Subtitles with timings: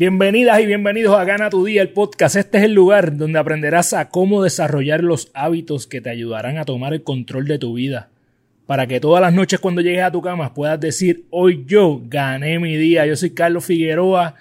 [0.00, 2.34] Bienvenidas y bienvenidos a Gana tu Día, el podcast.
[2.34, 6.64] Este es el lugar donde aprenderás a cómo desarrollar los hábitos que te ayudarán a
[6.64, 8.08] tomar el control de tu vida.
[8.64, 12.58] Para que todas las noches cuando llegues a tu cama puedas decir, hoy yo gané
[12.58, 13.04] mi día.
[13.04, 14.36] Yo soy Carlos Figueroa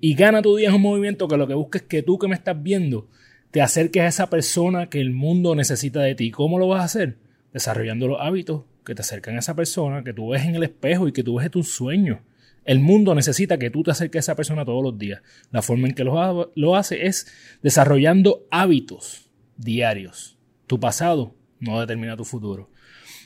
[0.00, 2.26] y Gana tu Día es un movimiento que lo que busca es que tú que
[2.26, 3.06] me estás viendo
[3.52, 6.32] te acerques a esa persona que el mundo necesita de ti.
[6.32, 7.14] ¿Cómo lo vas a hacer?
[7.52, 11.06] Desarrollando los hábitos que te acercan a esa persona, que tú ves en el espejo
[11.06, 12.18] y que tú ves tus sueños.
[12.66, 15.22] El mundo necesita que tú te acerques a esa persona todos los días.
[15.52, 17.28] La forma en que lo, hace es
[17.62, 20.36] desarrollando hábitos diarios.
[20.66, 22.68] Tu pasado no determina tu futuro.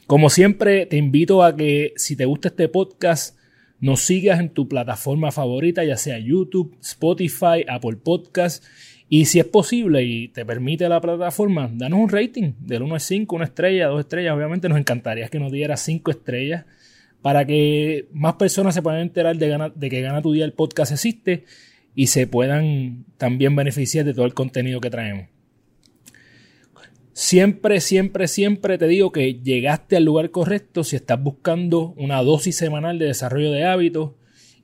[0.07, 3.39] Como siempre, te invito a que si te gusta este podcast,
[3.81, 8.63] nos sigas en tu plataforma favorita, ya sea YouTube, Spotify, Apple Podcast.
[9.09, 13.01] Y si es posible y te permite la plataforma, danos un rating del 1 al
[13.01, 14.37] 5, una estrella, dos estrellas.
[14.37, 16.67] Obviamente nos encantaría que nos diera 5 estrellas
[17.23, 20.93] para que más personas se puedan enterar de, de que Gana tu Día el podcast
[20.93, 21.45] existe
[21.95, 25.27] y se puedan también beneficiar de todo el contenido que traemos.
[27.13, 32.57] Siempre, siempre, siempre te digo que llegaste al lugar correcto si estás buscando una dosis
[32.57, 34.13] semanal de desarrollo de hábitos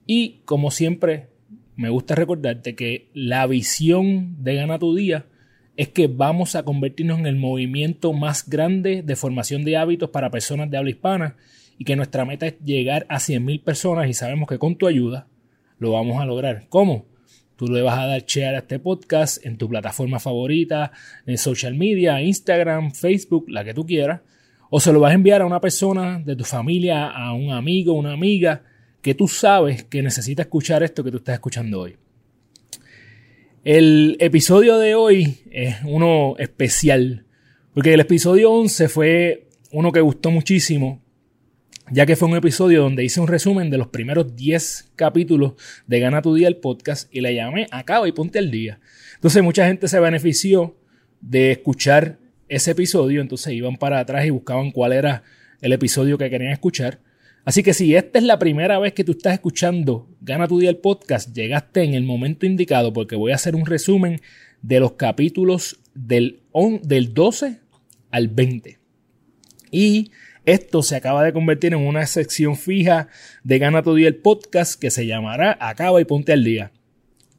[0.06, 1.28] y como siempre
[1.74, 5.26] me gusta recordarte que la visión de Gana tu Día
[5.76, 10.30] es que vamos a convertirnos en el movimiento más grande de formación de hábitos para
[10.30, 11.36] personas de habla hispana
[11.78, 15.28] y que nuestra meta es llegar a 100.000 personas y sabemos que con tu ayuda
[15.78, 16.66] lo vamos a lograr.
[16.68, 17.06] ¿Cómo?
[17.56, 20.92] Tú le vas a dar share a este podcast en tu plataforma favorita,
[21.26, 24.20] en social media, Instagram, Facebook, la que tú quieras.
[24.68, 27.94] O se lo vas a enviar a una persona de tu familia, a un amigo,
[27.94, 28.62] una amiga,
[29.00, 31.96] que tú sabes que necesita escuchar esto que tú estás escuchando hoy.
[33.64, 37.24] El episodio de hoy es uno especial,
[37.72, 41.05] porque el episodio 11 fue uno que gustó muchísimo
[41.90, 45.52] ya que fue un episodio donde hice un resumen de los primeros 10 capítulos
[45.86, 48.80] de Gana tu Día el podcast y le llamé Acaba y ponte al día.
[49.14, 50.76] Entonces mucha gente se benefició
[51.20, 55.22] de escuchar ese episodio, entonces iban para atrás y buscaban cuál era
[55.60, 57.00] el episodio que querían escuchar.
[57.44, 60.70] Así que si esta es la primera vez que tú estás escuchando Gana tu Día
[60.70, 64.20] el podcast, llegaste en el momento indicado porque voy a hacer un resumen
[64.62, 66.42] de los capítulos del,
[66.82, 67.60] del 12
[68.10, 68.78] al 20.
[69.70, 70.10] Y
[70.46, 73.08] esto se acaba de convertir en una sección fija
[73.42, 76.70] de Gana tu Día el podcast que se llamará Acaba y ponte al día.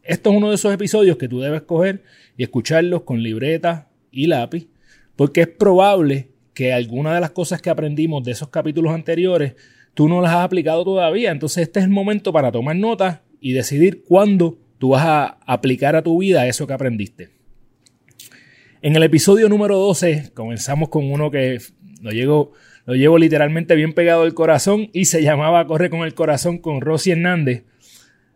[0.04, 2.04] Esto es uno de esos episodios que tú debes coger
[2.36, 4.68] y escucharlos con libreta y lápiz,
[5.16, 9.56] porque es probable que alguna de las cosas que aprendimos de esos capítulos anteriores
[9.94, 11.32] tú no las has aplicado todavía.
[11.32, 15.96] Entonces este es el momento para tomar notas y decidir cuándo tú vas a aplicar
[15.96, 17.30] a tu vida eso que aprendiste.
[18.82, 21.60] En el episodio número 12 comenzamos con uno que
[22.02, 22.54] no llegó
[22.88, 26.80] lo llevo literalmente bien pegado al corazón y se llamaba Corre con el corazón con
[26.80, 27.66] Rosy Hernández.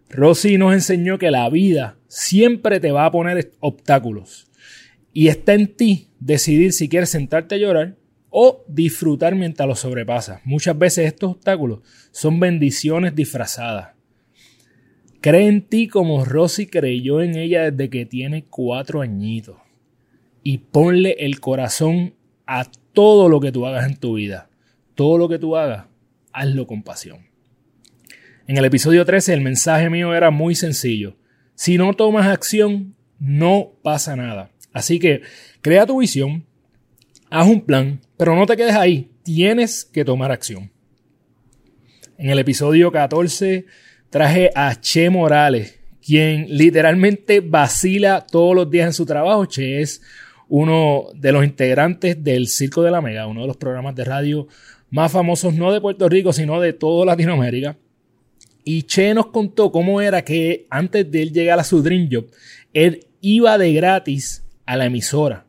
[0.09, 4.51] Rosy nos enseñó que la vida siempre te va a poner obstáculos
[5.13, 7.95] y está en ti decidir si quieres sentarte a llorar
[8.29, 10.41] o disfrutar mientras lo sobrepasas.
[10.43, 11.79] Muchas veces estos obstáculos
[12.11, 13.91] son bendiciones disfrazadas.
[15.21, 19.55] Cree en ti como Rosy creyó en ella desde que tiene cuatro añitos.
[20.43, 22.15] Y ponle el corazón
[22.47, 24.49] a todo lo que tú hagas en tu vida.
[24.95, 25.85] Todo lo que tú hagas,
[26.33, 27.27] hazlo con pasión.
[28.47, 31.15] En el episodio 13 el mensaje mío era muy sencillo.
[31.55, 34.51] Si no tomas acción, no pasa nada.
[34.73, 35.21] Así que
[35.61, 36.45] crea tu visión,
[37.29, 39.11] haz un plan, pero no te quedes ahí.
[39.23, 40.71] Tienes que tomar acción.
[42.17, 43.65] En el episodio 14
[44.09, 49.45] traje a Che Morales, quien literalmente vacila todos los días en su trabajo.
[49.45, 50.01] Che es
[50.53, 54.49] uno de los integrantes del Circo de la Mega, uno de los programas de radio
[54.89, 57.77] más famosos no de Puerto Rico, sino de toda Latinoamérica.
[58.65, 62.25] Y Che nos contó cómo era que antes de él llegar a su Dream Job,
[62.73, 65.45] él iba de gratis a la emisora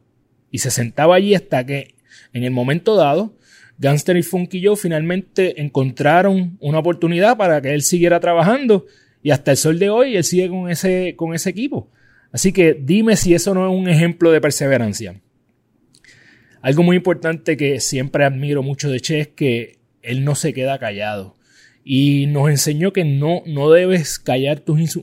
[0.53, 1.97] y se sentaba allí hasta que
[2.33, 3.35] en el momento dado,
[3.79, 8.87] Gangster y Funky Joe finalmente encontraron una oportunidad para que él siguiera trabajando
[9.21, 11.89] y hasta el sol de hoy él sigue con ese, con ese equipo.
[12.33, 15.21] Así que dime si eso no es un ejemplo de perseverancia.
[16.63, 20.79] Algo muy importante que siempre admiro mucho de Che es que él no se queda
[20.79, 21.37] callado.
[21.85, 25.01] Y nos enseñó que no, no debes callar tus,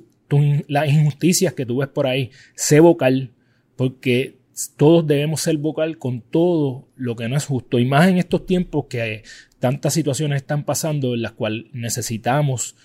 [0.68, 2.32] las injusticias que tú ves por ahí.
[2.56, 3.34] Sé vocal,
[3.76, 4.40] porque
[4.78, 7.78] todos debemos ser vocal con todo lo que no es justo.
[7.78, 9.24] Y más en estos tiempos que
[9.60, 12.76] tantas situaciones están pasando en las cuales necesitamos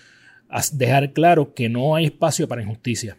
[0.73, 3.17] dejar claro que no hay espacio para injusticia.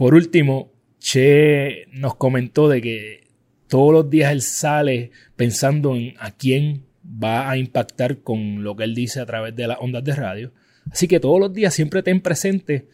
[0.00, 3.28] Por último, Che nos comentó de que
[3.68, 6.86] todos los días él sale pensando en a quién
[7.22, 10.52] va a impactar con lo que él dice a través de las ondas de radio.
[10.90, 12.88] Así que todos los días siempre ten presente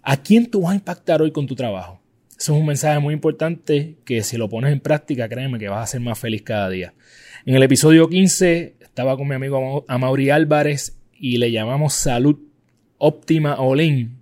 [0.00, 2.00] a quién tú vas a impactar hoy con tu trabajo.
[2.30, 5.84] Eso es un mensaje muy importante que si lo pones en práctica, créeme que vas
[5.84, 6.94] a ser más feliz cada día.
[7.44, 12.38] En el episodio 15 estaba con mi amigo Amaury Álvarez y le llamamos Salud
[12.96, 14.19] Óptima Olin.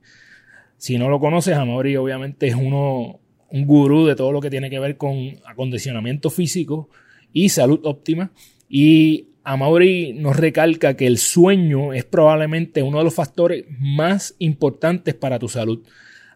[0.78, 3.20] Si no lo conoces, Amaury obviamente es uno,
[3.50, 6.88] un gurú de todo lo que tiene que ver con acondicionamiento físico
[7.32, 8.30] y salud óptima.
[8.69, 15.14] Y Amaury nos recalca que el sueño es probablemente uno de los factores más importantes
[15.14, 15.80] para tu salud.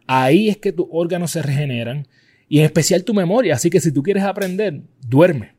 [0.07, 2.09] Ahí es que tus órganos se regeneran
[2.49, 3.55] y en especial tu memoria.
[3.55, 5.53] Así que si tú quieres aprender, duerme.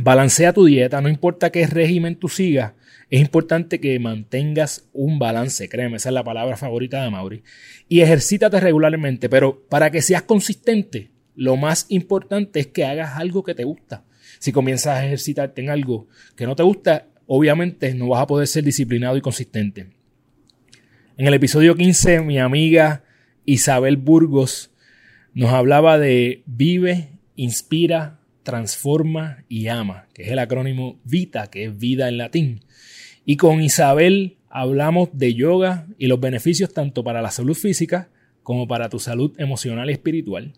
[0.00, 2.74] Balancea tu dieta, no importa qué régimen tú sigas,
[3.10, 7.42] es importante que mantengas un balance, créeme, esa es la palabra favorita de Mauri.
[7.88, 13.42] Y ejercítate regularmente, pero para que seas consistente, lo más importante es que hagas algo
[13.44, 14.04] que te gusta.
[14.38, 18.46] Si comienzas a ejercitarte en algo que no te gusta, obviamente no vas a poder
[18.46, 19.86] ser disciplinado y consistente.
[21.16, 23.04] En el episodio 15, mi amiga
[23.44, 24.70] Isabel Burgos
[25.32, 28.17] nos hablaba de vive, inspira,
[28.48, 32.64] transforma y ama, que es el acrónimo VITA, que es vida en latín.
[33.26, 38.08] Y con Isabel hablamos de yoga y los beneficios tanto para la salud física
[38.42, 40.54] como para tu salud emocional y espiritual.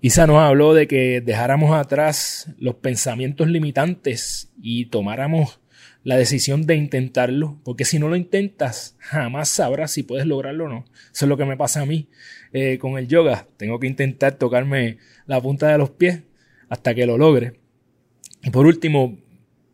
[0.00, 5.60] Isa nos habló de que dejáramos atrás los pensamientos limitantes y tomáramos
[6.02, 10.68] la decisión de intentarlo, porque si no lo intentas, jamás sabrás si puedes lograrlo o
[10.68, 10.86] no.
[11.14, 12.08] Eso es lo que me pasa a mí
[12.52, 13.46] eh, con el yoga.
[13.58, 16.22] Tengo que intentar tocarme la punta de los pies
[16.70, 17.60] hasta que lo logre.
[18.42, 19.18] Y por último,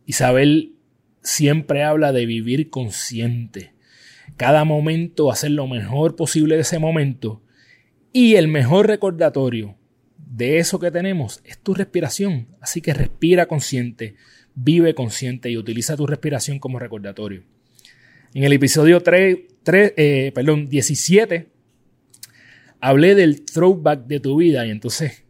[0.04, 0.74] Isabel
[1.22, 3.72] siempre habla de vivir consciente.
[4.36, 7.40] Cada momento hacer lo mejor posible de ese momento.
[8.12, 9.76] Y el mejor recordatorio
[10.16, 12.48] de eso que tenemos es tu respiración.
[12.60, 14.16] Así que respira consciente
[14.56, 17.44] vive consciente y utiliza tu respiración como recordatorio.
[18.34, 21.48] En el episodio 3, eh, perdón, 17
[22.80, 25.24] hablé del throwback de tu vida y entonces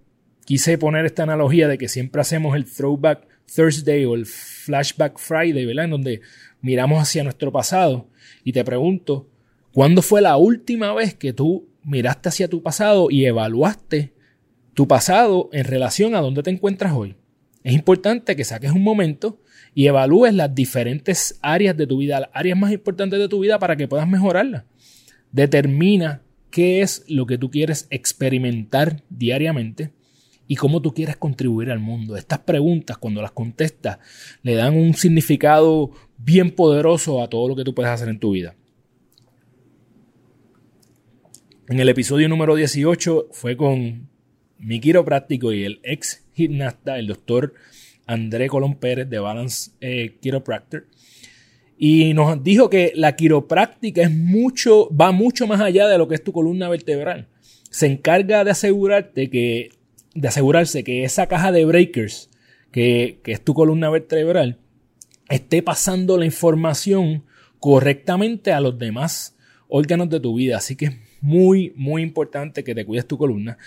[0.47, 5.67] quise poner esta analogía de que siempre hacemos el throwback Thursday o el flashback Friday,
[5.67, 5.85] ¿verdad?
[5.85, 6.21] En donde
[6.63, 8.09] miramos hacia nuestro pasado
[8.45, 9.29] y te pregunto,
[9.73, 14.15] ¿cuándo fue la última vez que tú miraste hacia tu pasado y evaluaste
[14.73, 17.17] tu pasado en relación a dónde te encuentras hoy?
[17.65, 19.41] Es importante que saques un momento
[19.75, 23.59] y evalúes las diferentes áreas de tu vida, las áreas más importantes de tu vida
[23.59, 24.63] para que puedas mejorarlas.
[25.33, 29.96] Determina qué es lo que tú quieres experimentar diariamente
[30.49, 32.17] y cómo tú quieres contribuir al mundo.
[32.17, 33.99] Estas preguntas, cuando las contestas,
[34.43, 38.33] le dan un significado bien poderoso a todo lo que tú puedes hacer en tu
[38.33, 38.55] vida.
[41.69, 44.09] En el episodio número 18 fue con
[44.59, 47.55] mi quiropráctico y el ex gimnasta, el doctor
[48.07, 50.17] André Colón Pérez de Balance eh.
[51.79, 56.15] Y nos dijo que la quiropráctica es mucho, va mucho más allá de lo que
[56.15, 57.29] es tu columna vertebral.
[57.71, 59.71] Se encarga de asegurarte que,
[60.17, 62.31] de asegurarse que esa caja de breakers,
[62.73, 64.59] que, que es tu columna vertebral,
[65.29, 67.25] esté pasando la información
[67.61, 69.37] correctamente a los demás
[69.69, 70.57] órganos de tu vida.
[70.57, 73.59] Así que es muy, muy importante que te cuides tu columna.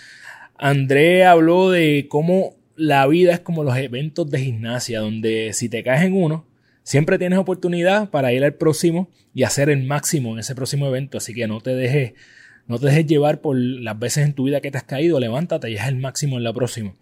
[0.56, 5.82] André habló de cómo la vida es como los eventos de gimnasia, donde si te
[5.82, 6.46] caes en uno,
[6.82, 11.18] siempre tienes oportunidad para ir al próximo y hacer el máximo en ese próximo evento.
[11.18, 12.14] Así que no te dejes,
[12.70, 15.70] no te dejes llevar por las veces en tu vida que te has caído, levántate
[15.70, 16.94] y haz el máximo en la próxima.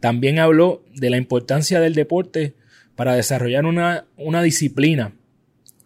[0.00, 2.54] También habló de la importancia del deporte
[2.96, 5.12] para desarrollar una, una disciplina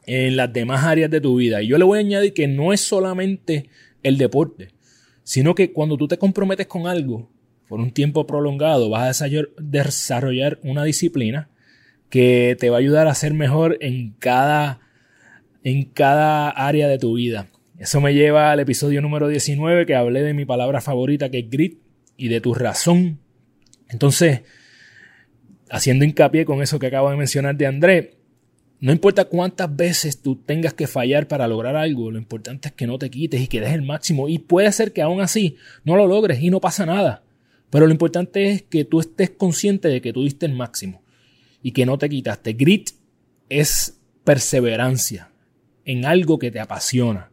[0.06, 1.60] en las demás áreas de tu vida.
[1.60, 3.68] Y yo le voy a añadir que no es solamente
[4.02, 4.76] el deporte
[5.26, 7.28] sino que cuando tú te comprometes con algo
[7.66, 9.28] por un tiempo prolongado, vas a
[9.58, 11.50] desarrollar una disciplina
[12.10, 14.78] que te va a ayudar a ser mejor en cada,
[15.64, 17.48] en cada área de tu vida.
[17.78, 21.50] Eso me lleva al episodio número 19 que hablé de mi palabra favorita que es
[21.50, 21.78] grit
[22.16, 23.20] y de tu razón.
[23.88, 24.42] Entonces,
[25.68, 28.16] haciendo hincapié con eso que acabo de mencionar de André,
[28.80, 32.86] no importa cuántas veces tú tengas que fallar para lograr algo, lo importante es que
[32.86, 34.28] no te quites y que des el máximo.
[34.28, 37.24] Y puede ser que aún así no lo logres y no pasa nada.
[37.68, 41.02] Pero lo importante es que tú estés consciente de que tú diste el máximo
[41.62, 42.54] y que no te quitaste.
[42.54, 42.90] Grit
[43.48, 45.30] es perseverancia
[45.84, 47.30] en algo que te apasiona.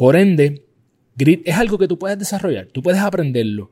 [0.00, 0.64] Por ende,
[1.14, 3.70] grit es algo que tú puedes desarrollar, tú puedes aprenderlo.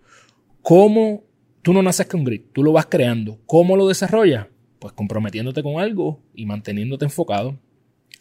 [0.60, 1.24] ¿Cómo
[1.62, 2.52] tú no naces con grit?
[2.52, 3.38] Tú lo vas creando.
[3.46, 4.46] ¿Cómo lo desarrollas?
[4.78, 7.58] Pues comprometiéndote con algo y manteniéndote enfocado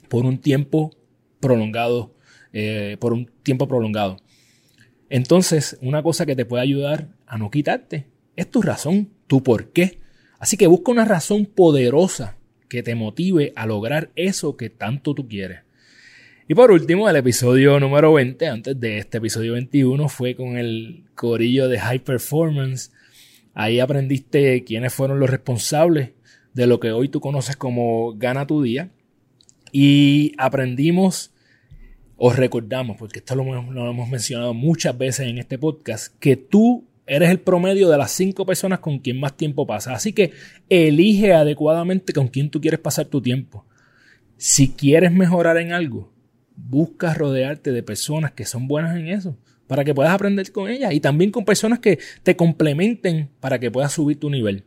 [0.07, 0.91] por un tiempo
[1.41, 2.15] prolongado,
[2.53, 4.15] eh, por un tiempo prolongado.
[5.09, 9.73] Entonces, una cosa que te puede ayudar a no quitarte es tu razón, tu por
[9.73, 9.99] qué.
[10.39, 12.37] Así que busca una razón poderosa
[12.69, 15.66] que te motive a lograr eso que tanto tú quieres.
[16.49, 21.03] Y por último, el episodio número 20, antes de este episodio 21, fue con el
[21.13, 22.93] corillo de High Performance.
[23.53, 26.11] Ahí aprendiste quiénes fueron los responsables
[26.53, 28.91] de lo que hoy tú conoces como Gana tu Día.
[29.73, 31.33] Y aprendimos
[32.15, 37.29] os recordamos, porque esto lo, hemos mencionado muchas veces en este podcast, que tú eres
[37.29, 39.95] el promedio de las cinco personas con quien más tiempo pasas.
[39.95, 40.31] Así que
[40.69, 43.65] elige adecuadamente con quién tú quieres pasar tu tiempo.
[44.37, 46.15] Si quieres mejorar en algo,
[46.57, 49.37] busca rodearte de personas que son buenas en eso,
[49.67, 53.71] para que puedas aprender con ellas y también con personas que te complementen para que
[53.71, 54.63] puedas subir tu nivel.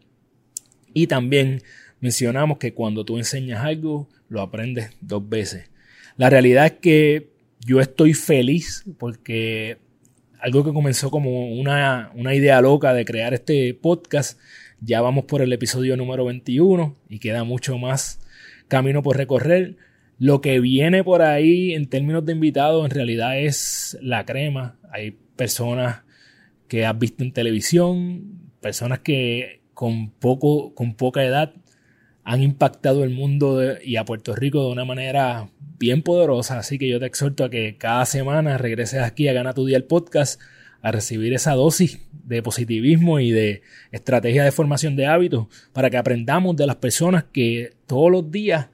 [0.94, 1.62] Y también
[2.00, 5.70] mencionamos que cuando tú enseñas algo, lo aprendes dos veces.
[6.16, 7.30] La realidad es que
[7.60, 9.78] yo estoy feliz porque
[10.40, 14.38] algo que comenzó como una, idea loca de crear este podcast,
[14.80, 18.20] ya vamos por el episodio número 21 y queda mucho más
[18.68, 19.76] camino por recorrer.
[20.20, 24.78] Lo que viene por ahí en términos de invitados en realidad es la crema.
[24.92, 26.02] Hay personas
[26.68, 31.54] que has visto en televisión, personas que con, poco, con poca edad
[32.22, 35.48] han impactado el mundo y a Puerto Rico de una manera
[35.78, 36.58] bien poderosa.
[36.58, 39.78] Así que yo te exhorto a que cada semana regreses aquí a Gana tu Día
[39.78, 40.38] el podcast
[40.82, 45.96] a recibir esa dosis de positivismo y de estrategia de formación de hábitos para que
[45.96, 48.68] aprendamos de las personas que todos los días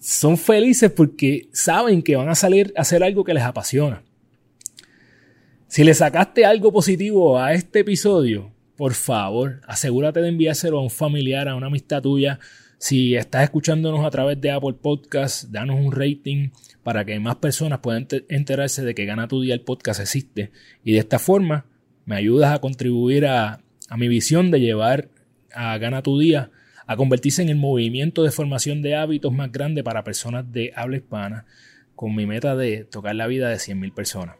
[0.00, 4.02] son felices porque saben que van a salir a hacer algo que les apasiona.
[5.68, 10.90] Si le sacaste algo positivo a este episodio, por favor, asegúrate de enviárselo a un
[10.90, 12.40] familiar, a una amistad tuya.
[12.78, 16.48] Si estás escuchándonos a través de Apple Podcast, danos un rating
[16.82, 20.50] para que más personas puedan enterarse de que Gana tu Día el podcast existe.
[20.82, 21.66] Y de esta forma
[22.06, 25.08] me ayudas a contribuir a, a mi visión de llevar
[25.52, 26.50] a Gana tu Día
[26.90, 30.96] a convertirse en el movimiento de formación de hábitos más grande para personas de habla
[30.96, 31.44] hispana,
[31.94, 34.34] con mi meta de tocar la vida de 100.000 personas.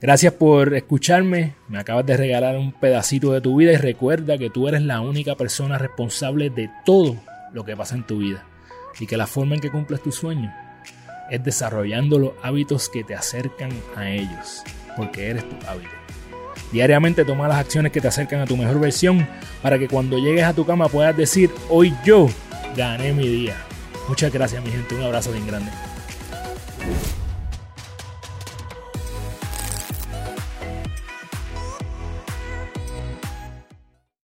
[0.00, 4.48] Gracias por escucharme, me acabas de regalar un pedacito de tu vida y recuerda que
[4.48, 7.16] tú eres la única persona responsable de todo
[7.52, 8.46] lo que pasa en tu vida
[8.98, 10.50] y que la forma en que cumples tus sueños
[11.30, 14.62] es desarrollando los hábitos que te acercan a ellos,
[14.96, 16.05] porque eres tu hábito.
[16.72, 19.26] Diariamente toma las acciones que te acercan a tu mejor versión
[19.62, 22.28] para que cuando llegues a tu cama puedas decir, hoy yo
[22.76, 23.56] gané mi día.
[24.08, 25.70] Muchas gracias mi gente, un abrazo bien grande.